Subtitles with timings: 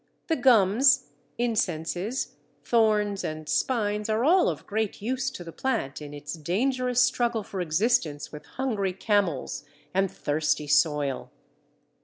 [0.29, 6.11] The gums, incenses, thorns, and spines are all of great use to the plant in
[6.11, 11.29] its dangerous struggle for existence with hungry camels and thirsty soil.